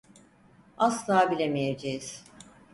[0.77, 2.23] Asla bilemeyeceğiz.